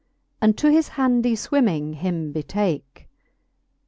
And 0.41 0.57
to 0.57 0.71
his 0.71 0.87
handy 0.87 1.33
fwimming 1.35 1.93
him 1.93 2.31
betake. 2.33 3.07